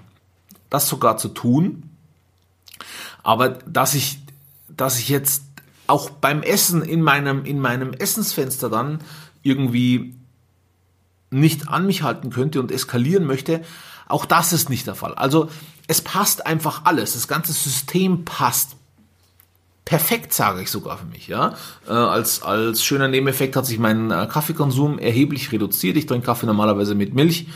das 0.69 0.89
sogar 0.89 1.17
zu 1.17 1.29
tun. 1.29 1.85
Aber 3.23 3.51
dass 3.51 3.95
ich, 3.95 4.19
dass 4.69 4.99
ich 4.99 5.09
jetzt 5.09 5.45
auch 5.87 6.11
beim 6.11 6.43
Essen 6.43 6.83
in 6.83 7.03
meinem, 7.03 7.45
in 7.45 7.61
meinem 7.61 7.93
Essensfenster 7.93 8.69
dann 8.71 9.01
irgendwie 9.43 10.15
nicht 11.31 11.69
an 11.69 11.87
mich 11.87 12.03
halten 12.03 12.31
könnte 12.31 12.61
und 12.61 12.73
eskalieren 12.73 13.25
möchte, 13.25 13.63
auch 14.09 14.25
das 14.25 14.53
ist 14.53 14.69
nicht 14.69 14.87
der 14.87 14.95
Fall. 14.97 15.15
Also 15.15 15.49
es 15.87 16.01
passt 16.01 16.47
einfach 16.47 16.83
alles. 16.85 17.15
Das 17.15 17.29
ganze 17.29 17.53
System 17.53 18.25
passt 18.25 18.77
perfekt, 19.85 20.33
sage 20.33 20.63
ich 20.63 20.71
sogar 20.71 20.99
für 20.99 21.07
mich. 21.07 21.29
Ja, 21.29 21.55
äh, 21.89 21.93
als 21.93 22.43
als 22.43 22.85
schöner 22.85 23.09
Nebeneffekt 23.09 23.57
hat 23.57 23.67
sich 23.67 23.79
mein 23.79 24.11
äh, 24.11 24.29
Kaffeekonsum 24.31 24.99
erheblich 24.99 25.53
reduziert. 25.53 25.97
Ich 25.97 26.07
trinke 26.07 26.27
Kaffee 26.27 26.47
normalerweise 26.47 26.95
mit 26.95 27.15
Milch. 27.15 27.49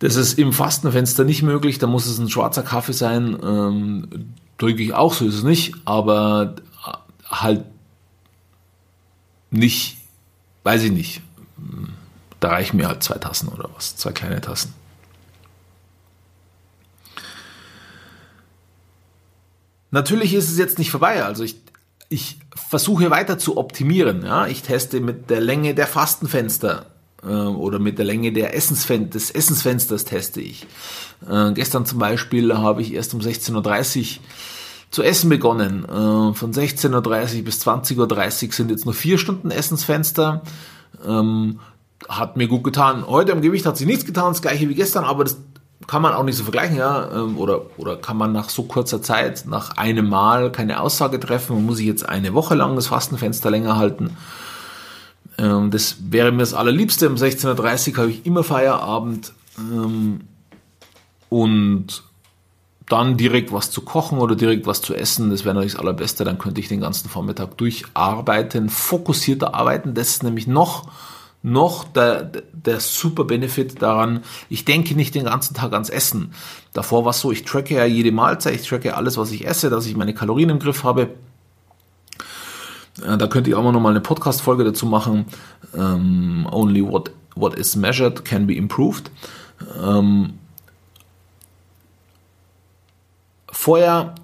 Das 0.00 0.16
ist 0.16 0.38
im 0.38 0.52
Fastenfenster 0.52 1.24
nicht 1.24 1.42
möglich, 1.42 1.78
da 1.78 1.86
muss 1.86 2.06
es 2.06 2.18
ein 2.18 2.28
schwarzer 2.28 2.62
Kaffee 2.62 2.92
sein. 2.92 3.38
Ähm, 3.42 4.34
drücke 4.58 4.82
ich 4.82 4.92
auch, 4.92 5.14
so 5.14 5.24
ist 5.24 5.36
es 5.36 5.44
nicht, 5.44 5.74
aber 5.84 6.56
halt 7.30 7.64
nicht, 9.50 9.98
weiß 10.62 10.82
ich 10.82 10.92
nicht. 10.92 11.22
Da 12.44 12.50
reichen 12.50 12.76
mir 12.76 12.88
halt 12.88 13.02
zwei 13.02 13.14
Tassen 13.14 13.48
oder 13.48 13.70
was, 13.74 13.96
zwei 13.96 14.12
kleine 14.12 14.38
Tassen. 14.38 14.74
Natürlich 19.90 20.34
ist 20.34 20.50
es 20.50 20.58
jetzt 20.58 20.78
nicht 20.78 20.90
vorbei. 20.90 21.24
Also 21.24 21.42
ich, 21.42 21.56
ich 22.10 22.38
versuche 22.54 23.08
weiter 23.08 23.38
zu 23.38 23.56
optimieren. 23.56 24.26
Ja? 24.26 24.46
Ich 24.46 24.60
teste 24.60 25.00
mit 25.00 25.30
der 25.30 25.40
Länge 25.40 25.74
der 25.74 25.86
Fastenfenster 25.86 26.84
äh, 27.22 27.28
oder 27.28 27.78
mit 27.78 27.96
der 27.96 28.04
Länge 28.04 28.30
der 28.30 28.54
Essensfen 28.54 29.08
des 29.08 29.30
Essensfensters 29.30 30.04
teste 30.04 30.42
ich. 30.42 30.66
Äh, 31.26 31.52
gestern 31.52 31.86
zum 31.86 31.98
Beispiel 31.98 32.54
habe 32.54 32.82
ich 32.82 32.92
erst 32.92 33.14
um 33.14 33.20
16.30 33.20 34.18
Uhr 34.18 34.22
zu 34.90 35.02
essen 35.02 35.30
begonnen. 35.30 35.84
Äh, 35.86 36.34
von 36.34 36.52
16.30 36.52 37.38
Uhr 37.38 37.44
bis 37.44 37.66
20.30 37.66 38.46
Uhr 38.48 38.52
sind 38.52 38.70
jetzt 38.70 38.84
nur 38.84 38.92
vier 38.92 39.16
Stunden 39.16 39.50
Essensfenster. 39.50 40.42
Ähm, 41.06 41.58
hat 42.08 42.36
mir 42.36 42.48
gut 42.48 42.64
getan. 42.64 43.06
Heute 43.06 43.32
am 43.32 43.42
Gewicht 43.42 43.66
hat 43.66 43.76
sich 43.76 43.86
nichts 43.86 44.04
getan, 44.04 44.32
das 44.32 44.42
gleiche 44.42 44.68
wie 44.68 44.74
gestern, 44.74 45.04
aber 45.04 45.24
das 45.24 45.38
kann 45.86 46.02
man 46.02 46.14
auch 46.14 46.22
nicht 46.22 46.36
so 46.36 46.44
vergleichen, 46.44 46.76
ja, 46.76 47.10
ähm, 47.12 47.38
oder, 47.38 47.62
oder 47.76 47.96
kann 47.96 48.16
man 48.16 48.32
nach 48.32 48.48
so 48.48 48.62
kurzer 48.62 49.02
Zeit, 49.02 49.44
nach 49.46 49.76
einem 49.76 50.08
Mal 50.08 50.50
keine 50.50 50.80
Aussage 50.80 51.20
treffen, 51.20 51.56
man 51.56 51.66
muss 51.66 51.76
sich 51.78 51.86
jetzt 51.86 52.08
eine 52.08 52.34
Woche 52.34 52.54
lang 52.54 52.74
das 52.76 52.86
Fastenfenster 52.86 53.50
länger 53.50 53.76
halten. 53.76 54.16
Ähm, 55.38 55.70
das 55.70 55.96
wäre 56.10 56.32
mir 56.32 56.38
das 56.38 56.54
allerliebste, 56.54 57.08
um 57.08 57.16
16.30 57.16 57.92
Uhr 57.92 57.96
habe 57.98 58.10
ich 58.10 58.24
immer 58.24 58.44
Feierabend. 58.44 59.32
Ähm, 59.58 60.20
und 61.28 62.02
dann 62.88 63.16
direkt 63.16 63.52
was 63.52 63.70
zu 63.70 63.80
kochen 63.80 64.18
oder 64.18 64.36
direkt 64.36 64.66
was 64.66 64.82
zu 64.82 64.94
essen, 64.94 65.30
das 65.30 65.44
wäre 65.44 65.54
natürlich 65.54 65.72
das 65.72 65.80
Allerbeste, 65.80 66.24
dann 66.24 66.38
könnte 66.38 66.60
ich 66.60 66.68
den 66.68 66.80
ganzen 66.80 67.08
Vormittag 67.08 67.56
durcharbeiten, 67.56 68.68
fokussierter 68.68 69.54
arbeiten, 69.54 69.94
das 69.94 70.10
ist 70.10 70.22
nämlich 70.22 70.46
noch 70.46 70.88
noch 71.44 71.84
der, 71.84 72.22
der 72.52 72.80
super 72.80 73.24
Benefit 73.24 73.82
daran, 73.82 74.24
ich 74.48 74.64
denke 74.64 74.94
nicht 74.94 75.14
den 75.14 75.26
ganzen 75.26 75.54
Tag 75.54 75.74
ans 75.74 75.90
Essen. 75.90 76.32
Davor 76.72 77.04
war 77.04 77.10
es 77.10 77.20
so, 77.20 77.30
ich 77.30 77.44
tracke 77.44 77.74
ja 77.74 77.84
jede 77.84 78.12
Mahlzeit, 78.12 78.54
ich 78.54 78.66
tracke 78.66 78.96
alles, 78.96 79.18
was 79.18 79.30
ich 79.30 79.46
esse, 79.46 79.68
dass 79.68 79.84
ich 79.84 79.94
meine 79.94 80.14
Kalorien 80.14 80.48
im 80.48 80.58
Griff 80.58 80.84
habe. 80.84 81.10
Äh, 83.04 83.18
da 83.18 83.26
könnte 83.26 83.50
ich 83.50 83.56
auch 83.56 83.62
mal 83.62 83.90
eine 83.90 84.00
Podcast-Folge 84.00 84.64
dazu 84.64 84.86
machen. 84.86 85.26
Um, 85.72 85.80
ähm, 85.80 86.48
only 86.50 86.82
what, 86.82 87.10
what 87.34 87.54
is 87.54 87.76
measured 87.76 88.24
can 88.24 88.46
be 88.46 88.54
improved. 88.54 89.10
Um, 89.78 89.84
ähm, 89.84 90.38
vorher, 93.52 94.14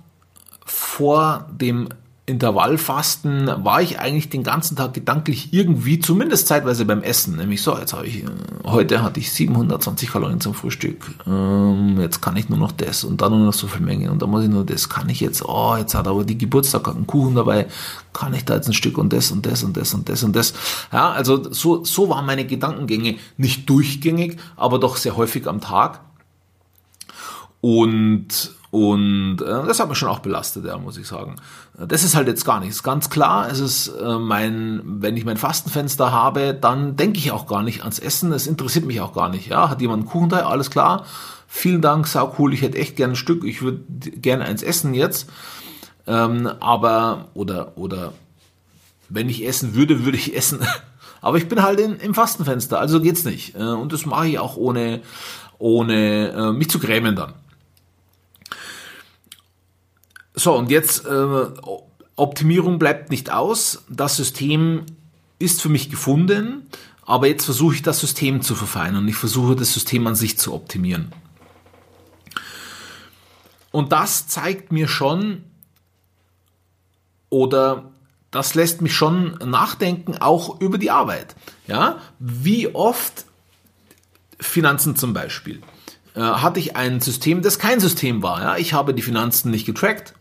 vor 0.64 1.48
dem 1.50 1.90
Intervallfasten 2.26 3.48
war 3.64 3.82
ich 3.82 3.98
eigentlich 3.98 4.28
den 4.28 4.44
ganzen 4.44 4.76
Tag 4.76 4.94
gedanklich 4.94 5.52
irgendwie, 5.52 5.98
zumindest 5.98 6.46
zeitweise 6.46 6.84
beim 6.84 7.02
Essen. 7.02 7.36
Nämlich 7.36 7.62
so, 7.62 7.76
jetzt 7.76 7.92
habe 7.92 8.06
ich, 8.06 8.22
äh, 8.22 8.26
heute 8.64 9.02
hatte 9.02 9.18
ich 9.18 9.32
720 9.32 10.10
Kalorien 10.10 10.40
zum 10.40 10.54
Frühstück. 10.54 11.10
Ähm, 11.26 11.98
jetzt 12.00 12.20
kann 12.22 12.36
ich 12.36 12.48
nur 12.48 12.58
noch 12.58 12.72
das 12.72 13.02
und 13.02 13.20
dann 13.20 13.32
nur 13.32 13.46
noch 13.46 13.52
so 13.52 13.66
viel 13.66 13.84
Menge 13.84 14.12
und 14.12 14.22
dann 14.22 14.30
muss 14.30 14.44
ich 14.44 14.50
nur 14.50 14.64
das. 14.64 14.88
Kann 14.88 15.08
ich 15.08 15.20
jetzt, 15.20 15.44
oh, 15.44 15.74
jetzt 15.76 15.94
hat 15.94 16.06
aber 16.06 16.24
die 16.24 16.38
Geburtstag 16.38 16.86
einen 16.88 17.06
Kuchen 17.06 17.34
dabei. 17.34 17.66
Kann 18.12 18.32
ich 18.34 18.44
da 18.44 18.54
jetzt 18.54 18.68
ein 18.68 18.74
Stück 18.74 18.98
und 18.98 19.12
das 19.12 19.32
und 19.32 19.44
das 19.44 19.64
und 19.64 19.76
das 19.76 19.92
und 19.92 20.08
das 20.08 20.22
und 20.22 20.36
das. 20.36 20.54
Ja, 20.92 21.10
also 21.10 21.52
so, 21.52 21.84
so 21.84 22.08
waren 22.10 22.26
meine 22.26 22.46
Gedankengänge 22.46 23.16
nicht 23.38 23.68
durchgängig, 23.68 24.38
aber 24.56 24.78
doch 24.78 24.96
sehr 24.96 25.16
häufig 25.16 25.48
am 25.48 25.60
Tag. 25.60 26.00
Und 27.60 28.54
und 28.70 29.38
äh, 29.42 29.66
das 29.66 29.80
hat 29.80 29.88
mich 29.88 29.98
schon 29.98 30.08
auch 30.08 30.20
belastet, 30.20 30.64
ja, 30.64 30.78
muss 30.78 30.96
ich 30.96 31.08
sagen. 31.08 31.36
Das 31.76 32.04
ist 32.04 32.14
halt 32.14 32.28
jetzt 32.28 32.44
gar 32.44 32.60
nichts. 32.60 32.84
Ganz 32.84 33.10
klar, 33.10 33.48
es 33.50 33.58
ist 33.58 33.88
äh, 33.88 34.18
mein, 34.18 34.80
wenn 34.84 35.16
ich 35.16 35.24
mein 35.24 35.36
Fastenfenster 35.36 36.12
habe, 36.12 36.54
dann 36.54 36.94
denke 36.94 37.18
ich 37.18 37.32
auch 37.32 37.48
gar 37.48 37.64
nicht 37.64 37.80
ans 37.80 37.98
Essen. 37.98 38.32
Es 38.32 38.46
interessiert 38.46 38.84
mich 38.84 39.00
auch 39.00 39.12
gar 39.12 39.28
nicht. 39.28 39.48
Ja, 39.48 39.68
hat 39.68 39.80
jemand 39.80 40.02
einen 40.02 40.10
Kuchenteil? 40.10 40.42
Alles 40.42 40.70
klar. 40.70 41.04
Vielen 41.48 41.82
Dank, 41.82 42.06
sau 42.06 42.32
cool. 42.38 42.54
Ich 42.54 42.62
hätte 42.62 42.78
echt 42.78 42.94
gern 42.94 43.10
ein 43.10 43.16
Stück. 43.16 43.44
Ich 43.44 43.60
würde 43.60 43.80
gerne 43.98 44.44
eins 44.44 44.62
essen 44.62 44.94
jetzt. 44.94 45.28
Ähm, 46.06 46.48
aber, 46.60 47.28
oder, 47.34 47.76
oder, 47.76 48.12
wenn 49.08 49.28
ich 49.28 49.44
essen 49.44 49.74
würde, 49.74 50.04
würde 50.04 50.16
ich 50.16 50.36
essen. 50.36 50.60
aber 51.20 51.38
ich 51.38 51.48
bin 51.48 51.62
halt 51.64 51.80
in, 51.80 51.96
im 51.96 52.14
Fastenfenster, 52.14 52.78
also 52.78 53.00
geht's 53.00 53.24
nicht. 53.24 53.56
Äh, 53.56 53.62
und 53.62 53.92
das 53.92 54.06
mache 54.06 54.28
ich 54.28 54.38
auch 54.38 54.56
ohne, 54.56 55.00
ohne 55.58 56.28
äh, 56.28 56.52
mich 56.52 56.70
zu 56.70 56.78
grämen 56.78 57.16
dann. 57.16 57.32
So, 60.40 60.56
und 60.56 60.70
jetzt 60.70 61.04
äh, 61.04 61.46
Optimierung 62.16 62.78
bleibt 62.78 63.10
nicht 63.10 63.30
aus. 63.30 63.84
Das 63.90 64.16
System 64.16 64.86
ist 65.38 65.60
für 65.60 65.68
mich 65.68 65.90
gefunden, 65.90 66.66
aber 67.04 67.26
jetzt 67.26 67.44
versuche 67.44 67.74
ich 67.74 67.82
das 67.82 68.00
System 68.00 68.40
zu 68.40 68.54
verfeinern. 68.54 69.06
Ich 69.06 69.16
versuche 69.16 69.54
das 69.54 69.74
System 69.74 70.06
an 70.06 70.14
sich 70.14 70.38
zu 70.38 70.54
optimieren. 70.54 71.12
Und 73.70 73.92
das 73.92 74.28
zeigt 74.28 74.72
mir 74.72 74.88
schon, 74.88 75.44
oder 77.28 77.90
das 78.30 78.54
lässt 78.54 78.80
mich 78.80 78.94
schon 78.94 79.32
nachdenken, 79.44 80.16
auch 80.22 80.58
über 80.62 80.78
die 80.78 80.90
Arbeit. 80.90 81.36
Ja, 81.66 81.98
wie 82.18 82.74
oft 82.74 83.26
Finanzen 84.38 84.96
zum 84.96 85.12
Beispiel 85.12 85.60
äh, 86.14 86.20
hatte 86.20 86.60
ich 86.60 86.76
ein 86.76 87.00
System, 87.00 87.42
das 87.42 87.58
kein 87.58 87.78
System 87.78 88.22
war. 88.22 88.40
Ja? 88.40 88.56
Ich 88.56 88.72
habe 88.72 88.94
die 88.94 89.02
Finanzen 89.02 89.50
nicht 89.50 89.66
getrackt. 89.66 90.14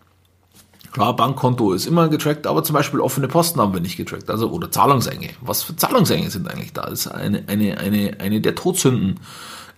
Klar, 0.92 1.16
Bankkonto 1.16 1.74
ist 1.74 1.86
immer 1.86 2.10
getrackt, 2.10 2.48
aber 2.48 2.64
zum 2.64 2.74
Beispiel 2.74 3.00
offene 3.00 3.28
Posten 3.28 3.62
haben 3.62 3.74
wir 3.74 3.80
nicht 3.80 3.98
getrackt. 3.98 4.30
Also, 4.30 4.50
oder 4.50 4.72
Zahlungsenge. 4.72 5.30
Was 5.42 5.64
für 5.64 5.76
Zahlungsenge 5.76 6.30
sind 6.32 6.50
eigentlich 6.50 6.74
da? 6.74 6.84
Das 6.90 7.06
ist 7.06 7.08
eine, 7.08 7.44
eine, 7.48 7.78
eine, 7.78 8.20
eine 8.20 8.42
der 8.42 8.56
Todsünden 8.56 9.20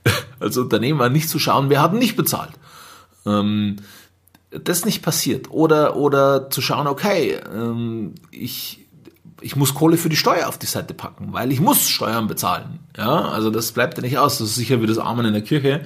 als 0.39 0.57
Unternehmer 0.57 1.09
nicht 1.09 1.29
zu 1.29 1.39
schauen, 1.39 1.69
wer 1.69 1.81
hat 1.81 1.93
nicht 1.93 2.15
bezahlt. 2.15 2.53
Ähm, 3.25 3.77
das 4.51 4.85
nicht 4.85 5.01
passiert. 5.01 5.49
Oder, 5.51 5.95
oder 5.95 6.49
zu 6.49 6.61
schauen, 6.61 6.87
okay, 6.87 7.39
ähm, 7.53 8.15
ich, 8.31 8.80
ich 9.41 9.55
muss 9.55 9.73
Kohle 9.73 9.97
für 9.97 10.09
die 10.09 10.15
Steuer 10.15 10.47
auf 10.47 10.57
die 10.57 10.65
Seite 10.65 10.93
packen, 10.93 11.33
weil 11.33 11.51
ich 11.51 11.59
muss 11.59 11.89
Steuern 11.89 12.27
bezahlen. 12.27 12.79
Ja, 12.97 13.29
also 13.29 13.49
das 13.49 13.71
bleibt 13.71 13.97
ja 13.97 14.03
nicht 14.03 14.17
aus. 14.17 14.37
Das 14.37 14.49
ist 14.49 14.55
sicher 14.55 14.81
wie 14.81 14.87
das 14.87 14.97
Amen 14.97 15.25
in 15.25 15.33
der 15.33 15.41
Kirche, 15.41 15.81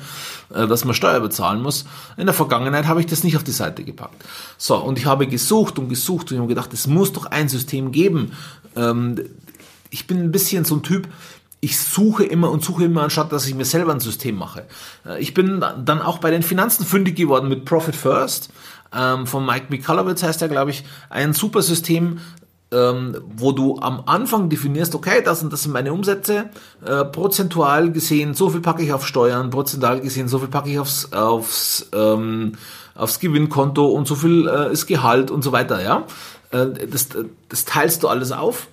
äh, 0.54 0.68
dass 0.68 0.86
man 0.86 0.94
Steuer 0.94 1.20
bezahlen 1.20 1.62
muss. 1.62 1.86
In 2.18 2.26
der 2.26 2.36
Vergangenheit 2.36 2.86
habe 2.86 3.00
ich 3.00 3.06
das 3.06 3.24
nicht 3.24 3.38
auf 3.38 3.44
die 3.44 3.52
Seite 3.52 3.84
gepackt. 3.84 4.24
So, 4.58 4.76
und 4.78 5.00
ich 5.00 5.06
habe 5.06 5.28
gesucht 5.28 5.80
und 5.80 5.90
gesucht 5.90 6.32
und 6.32 6.36
ich 6.36 6.40
habe 6.40 6.50
gedacht, 6.50 6.74
es 6.74 6.88
muss 6.88 7.14
doch 7.14 7.26
ein 7.26 7.50
System 7.50 7.92
geben. 7.92 8.34
Ähm, 8.76 9.22
ich 9.90 10.08
bin 10.08 10.20
ein 10.20 10.32
bisschen 10.32 10.66
so 10.66 10.76
ein 10.76 10.84
Typ, 10.84 11.08
ich 11.62 11.80
suche 11.80 12.26
immer 12.26 12.52
und 12.52 12.64
suche 12.64 12.84
immer, 12.86 13.04
anstatt 13.04 13.32
dass 13.32 13.48
ich 13.48 13.56
mir 13.56 13.66
selber 13.66 13.94
ein 13.94 14.00
System 14.00 14.36
mache. 14.36 14.66
Äh, 15.06 15.20
ich 15.22 15.34
bin 15.34 15.60
dann 15.60 16.02
auch 16.02 16.20
bei 16.20 16.32
den 16.32 16.44
Finanzen 16.44 16.86
fündig 16.86 17.16
geworden 17.16 17.50
mit 17.50 17.66
Profit 17.66 17.96
First 17.96 18.50
ähm, 18.96 19.28
von 19.28 19.46
Mike 19.46 19.66
Mikalowitz 19.70 20.24
heißt 20.24 20.42
er, 20.42 20.48
glaube 20.48 20.72
ich, 20.72 20.86
ein 21.10 21.34
super 21.34 21.62
System, 21.62 22.20
ähm, 22.72 23.16
wo 23.38 23.52
du 23.52 23.80
am 23.80 24.04
Anfang 24.06 24.50
definierst, 24.50 24.96
okay, 24.96 25.22
das 25.24 25.44
und 25.44 25.54
das 25.54 25.64
sind 25.64 25.72
meine 25.72 25.94
Umsätze, 25.94 26.50
äh, 26.86 27.06
prozentual 27.06 27.92
gesehen, 27.92 28.34
so 28.34 28.50
viel 28.50 28.62
packe 28.62 28.84
ich 28.84 28.92
auf 28.92 29.06
Steuern, 29.06 29.50
prozentual 29.50 30.02
gesehen, 30.02 30.28
so 30.28 30.40
viel 30.40 30.48
packe 30.48 30.70
ich 30.70 30.80
aufs, 30.80 31.14
aufs, 31.14 31.90
ähm, 31.94 32.54
aufs 32.96 33.20
Gewinnkonto 33.20 33.86
und 33.86 34.08
so 34.08 34.16
viel 34.16 34.48
äh, 34.48 34.72
ist 34.72 34.88
Gehalt 34.88 35.32
und 35.32 35.44
so 35.44 35.52
weiter, 35.52 35.82
ja. 35.84 36.06
Äh, 36.52 36.88
das, 36.88 37.10
das 37.50 37.66
teilst 37.66 38.04
du 38.04 38.08
alles 38.08 38.32
auf. 38.32 38.68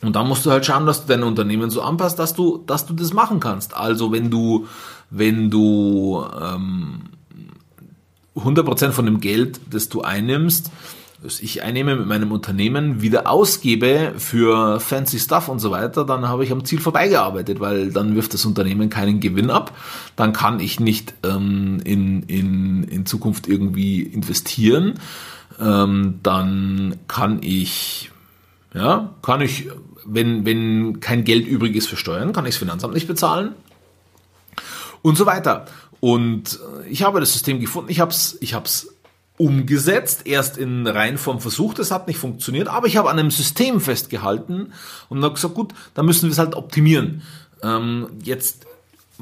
Und 0.00 0.16
dann 0.16 0.26
musst 0.26 0.44
du 0.44 0.50
halt 0.50 0.66
schauen, 0.66 0.84
dass 0.84 1.02
du 1.02 1.08
dein 1.08 1.22
Unternehmen 1.22 1.70
so 1.70 1.80
anpasst, 1.80 2.18
dass 2.18 2.34
du, 2.34 2.58
dass 2.66 2.86
du 2.86 2.94
das 2.94 3.12
machen 3.12 3.38
kannst. 3.38 3.76
Also 3.76 4.10
wenn 4.10 4.30
du, 4.30 4.66
wenn 5.10 5.48
du 5.48 6.24
ähm, 6.40 7.02
100% 8.36 8.90
von 8.90 9.06
dem 9.06 9.20
Geld, 9.20 9.60
das 9.70 9.88
du 9.88 10.02
einnimmst, 10.02 10.72
das 11.22 11.40
ich 11.40 11.62
einnehme 11.62 11.94
mit 11.96 12.06
meinem 12.06 12.32
Unternehmen, 12.32 13.00
wieder 13.00 13.28
ausgebe 13.30 14.14
für 14.18 14.80
fancy 14.80 15.18
Stuff 15.18 15.48
und 15.48 15.60
so 15.60 15.70
weiter, 15.70 16.04
dann 16.04 16.28
habe 16.28 16.44
ich 16.44 16.50
am 16.50 16.64
Ziel 16.64 16.80
vorbeigearbeitet, 16.80 17.60
weil 17.60 17.92
dann 17.92 18.16
wirft 18.16 18.34
das 18.34 18.44
Unternehmen 18.44 18.90
keinen 18.90 19.20
Gewinn 19.20 19.50
ab. 19.50 19.76
Dann 20.16 20.32
kann 20.32 20.58
ich 20.58 20.80
nicht 20.80 21.14
ähm, 21.22 21.80
in, 21.84 22.24
in, 22.24 22.84
in 22.84 23.06
Zukunft 23.06 23.46
irgendwie 23.46 24.02
investieren. 24.02 24.94
Ähm, 25.60 26.18
dann 26.22 26.96
kann 27.06 27.40
ich, 27.42 28.10
ja, 28.74 29.14
kann 29.22 29.40
ich, 29.40 29.68
wenn, 30.04 30.44
wenn 30.44 30.98
kein 31.00 31.24
Geld 31.24 31.46
übrig 31.46 31.76
ist 31.76 31.88
für 31.88 31.96
Steuern, 31.96 32.32
kann 32.32 32.46
ich 32.46 32.54
das 32.54 32.58
Finanzamt 32.58 32.94
nicht 32.94 33.06
bezahlen. 33.06 33.54
Und 35.02 35.16
so 35.16 35.26
weiter. 35.26 35.66
Und 36.00 36.58
ich 36.90 37.04
habe 37.04 37.20
das 37.20 37.32
System 37.32 37.60
gefunden, 37.60 37.90
ich 37.90 38.00
habe 38.00 38.10
es 38.10 38.36
ich 38.40 38.54
hab's 38.54 38.88
umgesetzt, 39.42 40.22
erst 40.24 40.56
in 40.56 40.86
Reihenform 40.86 41.40
versucht, 41.40 41.80
es 41.80 41.90
hat 41.90 42.06
nicht 42.06 42.18
funktioniert, 42.18 42.68
aber 42.68 42.86
ich 42.86 42.96
habe 42.96 43.10
an 43.10 43.18
einem 43.18 43.32
System 43.32 43.80
festgehalten 43.80 44.72
und 45.08 45.24
habe 45.24 45.34
gesagt, 45.34 45.54
gut, 45.54 45.74
dann 45.94 46.06
müssen 46.06 46.28
wir 46.28 46.32
es 46.32 46.38
halt 46.38 46.54
optimieren. 46.54 47.22
Ähm, 47.60 48.06
jetzt 48.22 48.66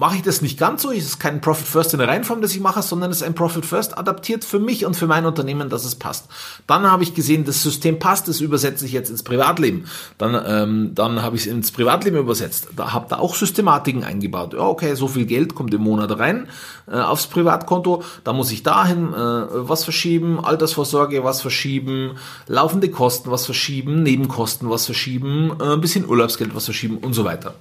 mache 0.01 0.17
ich 0.17 0.23
das 0.23 0.41
nicht 0.41 0.59
ganz 0.59 0.81
so. 0.81 0.91
Es 0.91 1.05
ist 1.05 1.21
kein 1.21 1.43
Profit 1.43 1.67
First 1.67 1.93
in 1.93 1.99
der 1.99 2.09
Reihenform, 2.09 2.41
das 2.41 2.55
ich 2.55 2.61
mache, 2.61 2.81
sondern 2.81 3.11
es 3.11 3.19
ist 3.19 3.23
ein 3.23 3.35
Profit 3.35 3.67
First 3.67 3.99
adaptiert 3.99 4.47
für 4.47 4.59
mich 4.59 4.87
und 4.87 4.97
für 4.97 5.07
mein 5.07 5.27
Unternehmen, 5.27 5.69
dass 5.69 5.85
es 5.85 5.95
passt. 5.95 6.27
Dann 6.67 6.91
habe 6.91 7.03
ich 7.03 7.13
gesehen, 7.13 7.45
das 7.45 7.63
System 7.63 7.99
passt, 7.99 8.27
das 8.27 8.41
übersetze 8.41 8.87
ich 8.87 8.93
jetzt 8.93 9.11
ins 9.11 9.23
Privatleben. 9.23 9.85
Dann, 10.17 10.43
ähm, 10.47 10.95
dann 10.95 11.21
habe 11.21 11.37
ich 11.37 11.43
es 11.43 11.49
ins 11.49 11.71
Privatleben 11.71 12.17
übersetzt. 12.17 12.69
Da 12.77 12.95
habe 12.95 13.09
da 13.11 13.19
auch 13.19 13.35
Systematiken 13.35 14.03
eingebaut. 14.03 14.55
Ja, 14.55 14.61
okay, 14.61 14.95
so 14.95 15.07
viel 15.07 15.27
Geld 15.27 15.55
kommt 15.55 15.75
im 15.75 15.83
Monat 15.83 16.19
rein 16.19 16.49
äh, 16.91 16.97
aufs 16.97 17.27
Privatkonto. 17.27 18.03
Da 18.25 18.33
muss 18.33 18.51
ich 18.53 18.63
dahin 18.63 19.13
äh, 19.13 19.17
was 19.17 19.85
verschieben, 19.85 20.43
Altersvorsorge 20.43 21.25
was 21.25 21.43
verschieben, 21.43 22.13
laufende 22.47 22.91
Kosten 22.91 23.31
was 23.31 23.45
verschieben, 23.45 24.03
Nebenkosten 24.03 24.71
was 24.71 24.87
verschieben, 24.87 25.53
äh, 25.61 25.75
ein 25.75 25.83
bisschen 25.83 26.09
Urlaubsgeld 26.09 26.55
was 26.55 26.65
verschieben 26.65 26.97
und 26.97 27.13
so 27.13 27.27
weiter. 27.27 27.55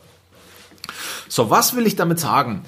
So, 1.30 1.50
was 1.50 1.76
will 1.76 1.88
ich 1.88 1.96
damit 1.96 2.20
sagen? 2.20 2.64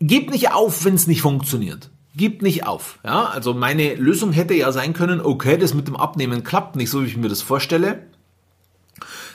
Gebt 0.00 0.30
nicht 0.30 0.52
auf, 0.52 0.84
wenn 0.84 0.94
es 0.94 1.06
nicht 1.06 1.22
funktioniert. 1.22 1.88
Gebt 2.14 2.42
nicht 2.42 2.66
auf. 2.66 2.98
Ja, 3.04 3.26
also 3.26 3.54
meine 3.54 3.94
Lösung 3.94 4.32
hätte 4.32 4.54
ja 4.54 4.72
sein 4.72 4.92
können, 4.92 5.20
okay, 5.20 5.56
das 5.56 5.72
mit 5.72 5.86
dem 5.86 5.96
Abnehmen 5.96 6.44
klappt 6.44 6.76
nicht 6.76 6.90
so, 6.90 7.02
wie 7.02 7.06
ich 7.06 7.16
mir 7.16 7.28
das 7.28 7.42
vorstelle. 7.42 8.02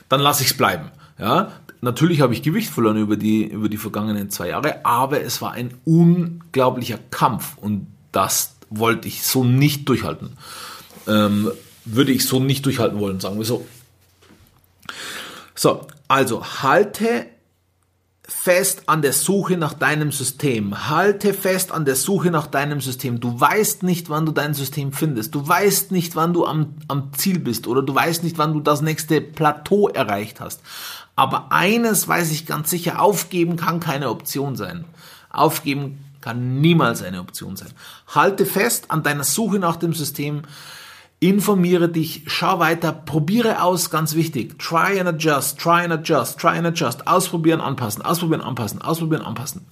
Dann 0.09 0.19
lasse 0.19 0.43
ich 0.43 0.51
es 0.51 0.57
bleiben. 0.57 0.91
Ja, 1.17 1.51
natürlich 1.81 2.21
habe 2.21 2.33
ich 2.33 2.43
Gewicht 2.43 2.69
verloren 2.69 2.97
über 2.97 3.15
die, 3.15 3.45
über 3.45 3.69
die 3.69 3.77
vergangenen 3.77 4.29
zwei 4.29 4.49
Jahre, 4.49 4.85
aber 4.85 5.21
es 5.21 5.41
war 5.41 5.51
ein 5.53 5.75
unglaublicher 5.85 6.99
Kampf 7.11 7.57
und 7.57 7.87
das 8.11 8.55
wollte 8.69 9.07
ich 9.07 9.23
so 9.23 9.43
nicht 9.43 9.87
durchhalten. 9.87 10.31
Ähm, 11.07 11.51
würde 11.85 12.11
ich 12.11 12.25
so 12.25 12.39
nicht 12.39 12.65
durchhalten 12.65 12.99
wollen, 12.99 13.19
sagen 13.19 13.37
wir 13.37 13.45
so. 13.45 13.65
So, 15.55 15.87
also 16.07 16.43
halte 16.63 17.27
fest 18.33 18.83
an 18.88 19.01
der 19.01 19.13
Suche 19.13 19.57
nach 19.57 19.73
deinem 19.73 20.11
System. 20.11 20.89
Halte 20.89 21.33
fest 21.33 21.71
an 21.71 21.85
der 21.85 21.95
Suche 21.95 22.31
nach 22.31 22.47
deinem 22.47 22.81
System. 22.81 23.19
Du 23.19 23.39
weißt 23.39 23.83
nicht, 23.83 24.09
wann 24.09 24.25
du 24.25 24.31
dein 24.31 24.53
System 24.53 24.93
findest. 24.93 25.35
Du 25.35 25.47
weißt 25.47 25.91
nicht, 25.91 26.15
wann 26.15 26.33
du 26.33 26.45
am, 26.45 26.73
am 26.88 27.13
Ziel 27.13 27.38
bist 27.39 27.67
oder 27.67 27.83
du 27.83 27.93
weißt 27.93 28.23
nicht, 28.23 28.39
wann 28.39 28.53
du 28.53 28.59
das 28.59 28.81
nächste 28.81 29.21
Plateau 29.21 29.89
erreicht 29.89 30.39
hast. 30.39 30.61
Aber 31.15 31.51
eines 31.51 32.07
weiß 32.07 32.31
ich 32.31 32.47
ganz 32.47 32.69
sicher, 32.69 33.01
aufgeben 33.01 33.57
kann 33.57 33.79
keine 33.79 34.09
Option 34.09 34.55
sein. 34.55 34.85
Aufgeben 35.29 36.03
kann 36.21 36.61
niemals 36.61 37.03
eine 37.03 37.19
Option 37.19 37.55
sein. 37.55 37.71
Halte 38.07 38.45
fest 38.45 38.85
an 38.89 39.03
deiner 39.03 39.23
Suche 39.23 39.59
nach 39.59 39.75
dem 39.75 39.93
System 39.93 40.43
informiere 41.21 41.87
dich, 41.87 42.23
schau 42.25 42.59
weiter, 42.59 42.91
probiere 42.91 43.61
aus, 43.61 43.91
ganz 43.91 44.15
wichtig. 44.15 44.57
Try 44.59 44.99
and 44.99 45.07
adjust, 45.07 45.59
try 45.59 45.83
and 45.83 45.93
adjust, 45.93 46.39
try 46.39 46.57
and 46.57 46.65
adjust. 46.65 47.07
Ausprobieren, 47.07 47.61
anpassen, 47.61 48.01
ausprobieren, 48.01 48.41
anpassen, 48.41 48.81
ausprobieren, 48.81 49.21
anpassen. 49.21 49.65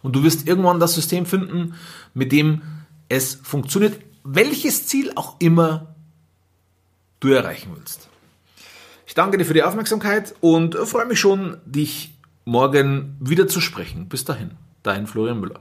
Und 0.00 0.14
du 0.14 0.22
wirst 0.22 0.46
irgendwann 0.46 0.78
das 0.78 0.94
System 0.94 1.26
finden, 1.26 1.74
mit 2.14 2.30
dem 2.30 2.62
es 3.08 3.34
funktioniert, 3.34 4.00
welches 4.22 4.86
Ziel 4.86 5.10
auch 5.16 5.36
immer 5.40 5.94
du 7.18 7.30
erreichen 7.30 7.72
willst. 7.74 8.08
Ich 9.06 9.14
danke 9.14 9.38
dir 9.38 9.44
für 9.44 9.54
die 9.54 9.64
Aufmerksamkeit 9.64 10.36
und 10.40 10.76
freue 10.76 11.06
mich 11.06 11.18
schon, 11.18 11.56
dich 11.64 12.14
morgen 12.44 13.16
wieder 13.18 13.48
zu 13.48 13.60
sprechen. 13.60 14.08
Bis 14.08 14.24
dahin, 14.24 14.52
dein 14.84 15.08
Florian 15.08 15.40
Müller. 15.40 15.60